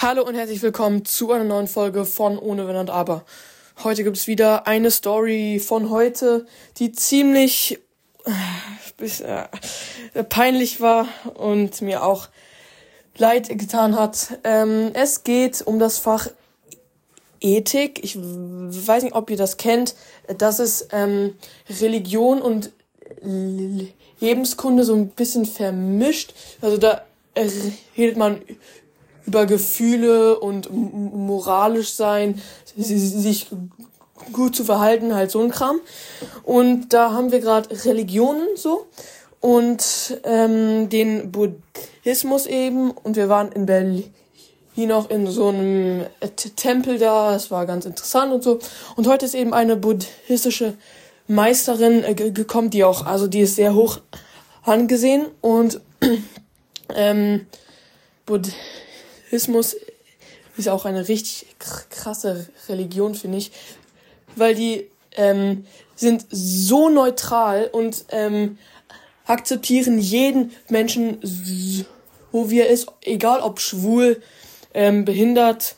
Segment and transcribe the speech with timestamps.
[0.00, 3.24] Hallo und herzlich willkommen zu einer neuen Folge von Ohne Wenn und Aber.
[3.82, 6.46] Heute gibt es wieder eine Story von heute,
[6.78, 7.80] die ziemlich
[9.00, 12.28] äh, peinlich war und mir auch
[13.16, 14.38] leid getan hat.
[14.44, 16.28] Ähm, es geht um das Fach
[17.40, 18.04] Ethik.
[18.04, 19.96] Ich weiß nicht, ob ihr das kennt.
[20.38, 21.34] Das ist ähm,
[21.80, 22.70] Religion und
[24.20, 26.34] Lebenskunde so ein bisschen vermischt.
[26.60, 27.02] Also da
[27.96, 28.40] redet man
[29.28, 32.40] über Gefühle und moralisch sein,
[32.74, 33.48] sich
[34.32, 35.80] gut zu verhalten, halt so ein Kram.
[36.44, 38.86] Und da haben wir gerade Religionen so
[39.40, 42.90] und ähm, den Buddhismus eben.
[42.90, 44.04] Und wir waren in Berlin
[44.76, 46.06] noch in so einem
[46.56, 47.34] Tempel da.
[47.34, 48.60] Es war ganz interessant und so.
[48.96, 50.72] Und heute ist eben eine buddhistische
[51.26, 54.00] Meisterin äh, gekommen, die auch, also die ist sehr hoch
[54.62, 55.82] angesehen und
[56.94, 57.46] ähm,
[58.24, 58.87] Buddhismus
[59.28, 59.76] Buddhismus
[60.56, 61.46] ist auch eine richtig
[61.90, 63.52] krasse Religion, finde ich,
[64.36, 68.58] weil die ähm, sind so neutral und ähm,
[69.26, 74.22] akzeptieren jeden Menschen so wie er ist, egal ob schwul,
[74.74, 75.76] ähm, behindert,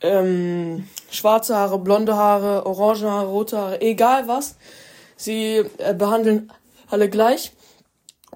[0.00, 4.56] ähm, schwarze Haare, blonde Haare, orange Haare, rote Haare, egal was.
[5.16, 6.52] Sie äh, behandeln
[6.88, 7.52] alle gleich.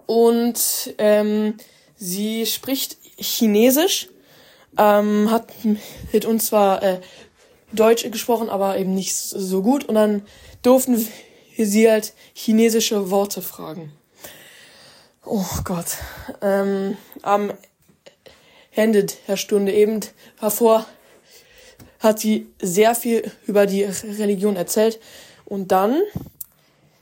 [0.07, 1.55] Und ähm,
[1.97, 4.09] sie spricht Chinesisch
[4.79, 5.53] ähm, hat
[6.13, 7.01] mit uns zwar äh,
[7.73, 9.85] Deutsch gesprochen, aber eben nicht so gut.
[9.85, 10.23] Und dann
[10.63, 11.07] durften
[11.55, 13.93] wir sie halt chinesische Worte fragen.
[15.25, 15.87] Oh Gott.
[16.41, 17.53] Ähm, am
[18.73, 20.01] Ende der Stunde eben
[20.41, 20.87] davor
[21.99, 25.01] hat sie sehr viel über die Religion erzählt.
[25.45, 26.01] Und dann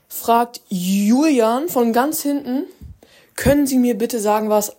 [0.07, 2.65] fragt Julian von ganz hinten,
[3.35, 4.77] können Sie mir bitte sagen, was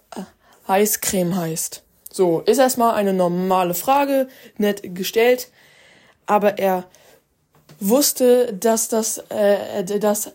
[0.67, 1.86] Eiscreme heißt?
[2.17, 5.49] So, ist erstmal eine normale Frage, nett gestellt,
[6.25, 6.85] aber er
[7.79, 10.33] wusste, dass das, äh, das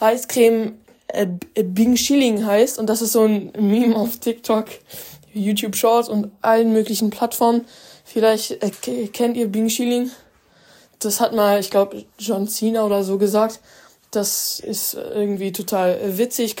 [0.00, 1.26] Eiscreme äh,
[1.62, 4.68] Bing Shilling heißt und das ist so ein Meme auf TikTok,
[5.34, 7.66] YouTube Shorts und allen möglichen Plattformen.
[8.06, 8.70] Vielleicht äh,
[9.08, 10.10] kennt ihr Bing Shilling.
[10.98, 13.60] Das hat mal, ich glaube, John Cena oder so gesagt.
[14.12, 16.56] Das ist irgendwie total witzig,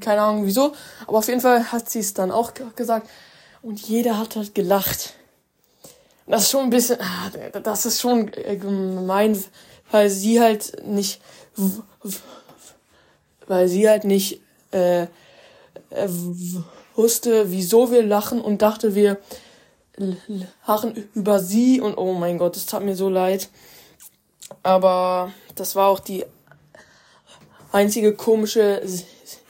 [0.00, 0.74] keine Ahnung wieso.
[1.06, 3.08] Aber auf jeden Fall hat sie es dann auch gesagt.
[3.62, 5.14] Und jeder hat halt gelacht.
[6.26, 7.30] Das ist schon ein bisschen, ah,
[7.60, 9.42] das ist schon äh, gemein,
[9.90, 11.20] weil sie halt nicht,
[13.46, 14.40] weil sie halt nicht
[14.72, 16.08] äh, äh,
[16.94, 19.18] wusste, wieso wir lachen und dachte, wir
[20.66, 23.48] lachen über sie und oh mein Gott, das tat mir so leid.
[24.62, 26.24] Aber das war auch die
[27.72, 28.82] einzige komische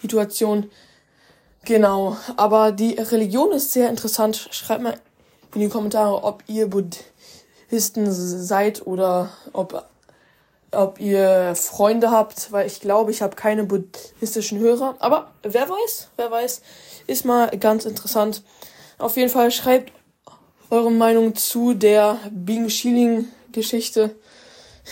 [0.00, 0.70] Situation,
[1.64, 4.48] Genau, aber die Religion ist sehr interessant.
[4.50, 4.98] Schreibt mal
[5.54, 9.86] in die Kommentare, ob ihr Buddhisten seid oder ob,
[10.72, 14.96] ob ihr Freunde habt, weil ich glaube, ich habe keine buddhistischen Hörer.
[14.98, 16.62] Aber wer weiß, wer weiß,
[17.06, 18.42] ist mal ganz interessant.
[18.98, 19.92] Auf jeden Fall schreibt
[20.70, 24.16] eure Meinung zu der Bing Schilling Geschichte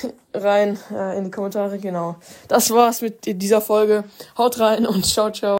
[0.34, 1.78] rein äh, in die Kommentare.
[1.78, 2.16] Genau.
[2.46, 4.04] Das war's mit dieser Folge.
[4.36, 5.59] Haut rein und ciao, ciao.